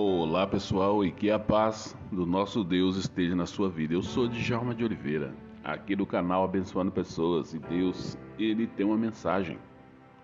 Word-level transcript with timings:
Olá 0.00 0.46
pessoal 0.46 1.04
e 1.04 1.10
que 1.10 1.28
a 1.28 1.40
paz 1.40 1.98
do 2.12 2.24
nosso 2.24 2.62
Deus 2.62 2.94
esteja 2.94 3.34
na 3.34 3.46
sua 3.46 3.68
vida. 3.68 3.94
Eu 3.94 4.00
sou 4.00 4.28
Djalma 4.28 4.72
de 4.72 4.84
Oliveira, 4.84 5.34
aqui 5.64 5.96
do 5.96 6.06
canal 6.06 6.44
Abençoando 6.44 6.92
Pessoas 6.92 7.52
e 7.52 7.58
Deus, 7.58 8.16
ele 8.38 8.68
tem 8.68 8.86
uma 8.86 8.96
mensagem, 8.96 9.58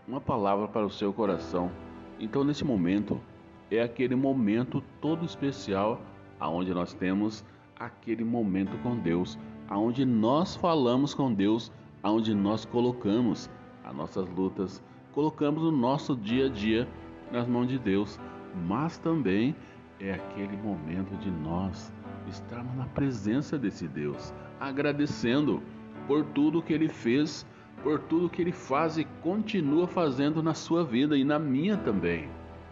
uma 0.07 0.21
palavra 0.21 0.69
para 0.69 0.87
o 0.87 0.91
seu 0.91 1.13
coração. 1.13 1.73
Então 2.21 2.45
nesse 2.45 2.65
momento 2.65 3.21
é 3.69 3.83
aquele 3.83 4.15
momento 4.15 4.81
todo 5.01 5.25
especial 5.25 6.01
aonde 6.39 6.73
nós 6.73 6.95
temos 6.95 7.45
aquele 7.77 8.23
momento 8.23 8.81
com 8.81 8.97
Deus, 8.97 9.37
aonde 9.69 10.05
nós 10.05 10.55
falamos 10.55 11.15
com 11.15 11.35
Deus, 11.35 11.73
aonde 12.01 12.33
nós 12.33 12.65
colocamos 12.65 13.51
as 13.83 13.93
nossas 13.93 14.29
lutas, 14.29 14.81
colocamos 15.11 15.65
o 15.65 15.73
nosso 15.73 16.15
dia 16.15 16.47
a 16.47 16.49
dia 16.49 16.89
nas 17.33 17.49
mãos 17.49 17.67
de 17.67 17.77
Deus 17.77 18.21
mas 18.55 18.99
também 18.99 19.55
é 20.01 20.15
aquele 20.15 20.57
momento 20.57 21.17
de 21.19 21.31
nós 21.31 21.93
estarmos 22.29 22.75
na 22.77 22.87
presença 22.87 23.59
desse 23.59 23.87
Deus, 23.87 24.33
agradecendo 24.61 25.63
por 26.07 26.25
tudo 26.25 26.63
que 26.63 26.73
ele 26.73 26.89
fez, 26.89 27.47
por 27.83 27.99
tudo 27.99 28.29
que 28.29 28.43
ele 28.43 28.53
faz 28.53 28.99
e 28.99 29.05
continua 29.23 29.87
fazendo 29.87 30.43
na 30.43 30.55
sua 30.55 30.85
vida 30.85 31.17
e 31.17 31.25
na 31.25 31.39
minha 31.39 31.77
também. 31.77 32.29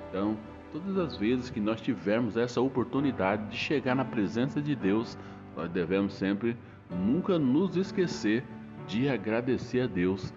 Então, 0.08 0.36
todas 0.72 0.96
as 0.98 1.16
vezes 1.16 1.50
que 1.50 1.60
nós 1.60 1.80
tivermos 1.80 2.36
essa 2.36 2.60
oportunidade 2.60 3.48
de 3.50 3.56
chegar 3.56 3.94
na 3.94 4.04
presença 4.04 4.60
de 4.60 4.74
Deus, 4.74 5.18
nós 5.56 5.70
devemos 5.70 6.14
sempre 6.14 6.56
nunca 6.90 7.38
nos 7.38 7.76
esquecer 7.76 8.44
de 8.86 9.08
agradecer 9.08 9.82
a 9.82 9.86
Deus 9.86 10.32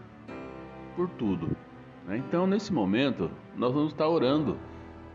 por 0.96 1.10
tudo. 1.10 1.56
Né? 2.06 2.18
Então, 2.18 2.46
nesse 2.46 2.72
momento, 2.72 3.30
nós 3.56 3.74
vamos 3.74 3.92
estar 3.92 4.08
orando 4.08 4.58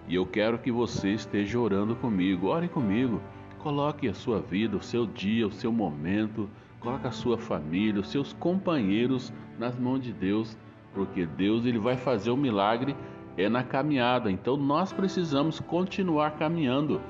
e 0.09 0.15
eu 0.15 0.27
quero 0.27 0.59
que 0.59 0.73
você 0.73 1.11
esteja 1.11 1.59
orando 1.59 1.95
comigo. 1.97 2.49
Ore 2.49 2.69
comigo. 2.69 3.21
Coloque 3.59 4.09
a 4.09 4.15
sua 4.15 4.41
vida, 4.41 4.77
o 4.77 4.83
seu 4.83 5.07
dia, 5.07 5.47
o 5.47 5.53
seu 5.53 5.71
momento, 5.71 6.49
coloque 6.81 7.07
a 7.07 7.11
sua 7.11 7.37
família, 7.37 8.01
os 8.01 8.11
seus 8.11 8.33
companheiros 8.33 9.33
nas 9.59 9.79
mãos 9.79 10.01
de 10.01 10.13
Deus, 10.13 10.57
porque 10.95 11.27
Deus 11.27 11.67
ele 11.67 11.79
vai 11.79 11.97
fazer 11.97 12.31
o 12.31 12.35
um 12.35 12.39
milagre 12.39 12.97
é 13.37 13.49
na 13.49 13.63
caminhada. 13.63 14.31
Então 14.31 14.57
nós 14.57 14.93
precisamos 14.93 15.61
continuar 15.61 16.33
caminhando. 16.33 17.01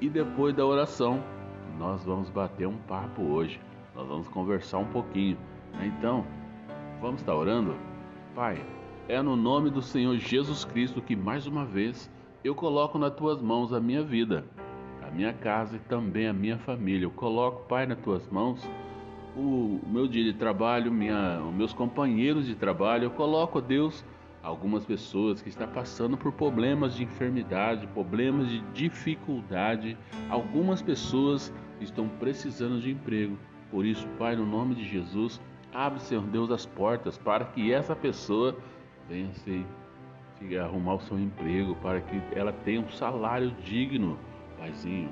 E 0.00 0.08
depois 0.08 0.54
da 0.54 0.64
oração, 0.64 1.22
nós 1.78 2.04
vamos 2.04 2.30
bater 2.30 2.66
um 2.66 2.76
papo 2.76 3.22
hoje. 3.22 3.60
Nós 3.94 4.06
vamos 4.06 4.28
conversar 4.28 4.78
um 4.78 4.86
pouquinho. 4.86 5.36
Então, 5.82 6.24
vamos 7.00 7.20
estar 7.20 7.34
orando? 7.34 7.74
Pai, 8.34 8.64
é 9.08 9.20
no 9.20 9.36
nome 9.36 9.70
do 9.70 9.82
Senhor 9.82 10.16
Jesus 10.16 10.64
Cristo 10.64 11.02
que 11.02 11.16
mais 11.16 11.46
uma 11.46 11.64
vez 11.64 12.10
eu 12.48 12.54
coloco 12.54 12.98
nas 12.98 13.12
tuas 13.12 13.42
mãos 13.42 13.74
a 13.74 13.80
minha 13.80 14.02
vida, 14.02 14.42
a 15.06 15.10
minha 15.10 15.34
casa 15.34 15.76
e 15.76 15.78
também 15.80 16.26
a 16.26 16.32
minha 16.32 16.56
família. 16.56 17.04
Eu 17.04 17.10
coloco, 17.10 17.68
Pai, 17.68 17.86
nas 17.86 17.98
tuas 17.98 18.26
mãos 18.28 18.66
o 19.36 19.78
meu 19.86 20.08
dia 20.08 20.24
de 20.24 20.32
trabalho, 20.32 20.90
minha, 20.90 21.42
os 21.46 21.54
meus 21.54 21.74
companheiros 21.74 22.46
de 22.46 22.54
trabalho. 22.54 23.04
Eu 23.04 23.10
coloco, 23.10 23.60
Deus, 23.60 24.02
algumas 24.42 24.86
pessoas 24.86 25.42
que 25.42 25.50
estão 25.50 25.68
passando 25.68 26.16
por 26.16 26.32
problemas 26.32 26.94
de 26.94 27.04
enfermidade, 27.04 27.86
problemas 27.88 28.48
de 28.48 28.60
dificuldade. 28.72 29.96
Algumas 30.30 30.80
pessoas 30.80 31.52
estão 31.82 32.08
precisando 32.08 32.80
de 32.80 32.90
emprego. 32.90 33.36
Por 33.70 33.84
isso, 33.84 34.08
Pai, 34.18 34.34
no 34.34 34.46
nome 34.46 34.74
de 34.74 34.88
Jesus, 34.88 35.38
abre, 35.72 36.00
Senhor 36.00 36.24
Deus, 36.24 36.50
as 36.50 36.64
portas 36.64 37.18
para 37.18 37.44
que 37.44 37.70
essa 37.70 37.94
pessoa 37.94 38.56
venha 39.06 39.32
ser 39.34 39.66
arrumar 40.56 40.94
o 40.94 41.00
seu 41.00 41.18
emprego, 41.18 41.74
para 41.76 42.00
que 42.00 42.20
ela 42.32 42.52
tenha 42.52 42.80
um 42.80 42.88
salário 42.90 43.50
digno. 43.62 44.18
Paizinho, 44.58 45.10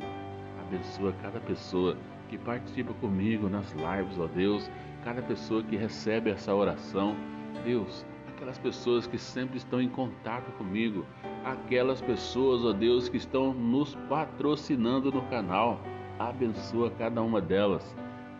abençoa 0.60 1.12
cada 1.22 1.40
pessoa 1.40 1.96
que 2.28 2.38
participa 2.38 2.92
comigo 2.94 3.48
nas 3.48 3.72
lives, 3.72 4.18
ó 4.18 4.26
Deus, 4.26 4.70
cada 5.04 5.22
pessoa 5.22 5.62
que 5.62 5.76
recebe 5.76 6.30
essa 6.30 6.54
oração. 6.54 7.16
Deus, 7.64 8.04
aquelas 8.28 8.58
pessoas 8.58 9.06
que 9.06 9.18
sempre 9.18 9.56
estão 9.56 9.80
em 9.80 9.88
contato 9.88 10.50
comigo, 10.52 11.04
aquelas 11.44 12.00
pessoas, 12.00 12.64
ó 12.64 12.72
Deus, 12.72 13.08
que 13.08 13.16
estão 13.16 13.52
nos 13.52 13.94
patrocinando 14.08 15.10
no 15.10 15.22
canal. 15.22 15.80
Abençoa 16.18 16.90
cada 16.90 17.22
uma 17.22 17.40
delas. 17.40 17.94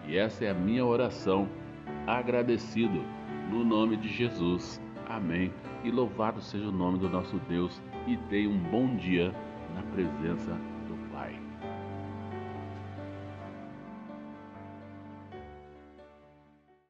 E 0.07 0.17
essa 0.17 0.45
é 0.45 0.51
a 0.51 0.55
minha 0.55 0.85
oração, 0.85 1.49
agradecido, 2.07 3.03
no 3.51 3.65
nome 3.65 3.97
de 3.97 4.09
Jesus. 4.09 4.81
Amém. 5.09 5.53
E 5.85 5.91
louvado 5.91 6.41
seja 6.41 6.69
o 6.69 6.73
nome 6.73 6.99
do 6.99 7.09
nosso 7.09 7.39
Deus 7.49 7.81
e 8.07 8.17
tenha 8.29 8.49
um 8.49 8.59
bom 8.59 8.97
dia 8.97 9.33
na 9.75 9.83
presença 9.83 10.57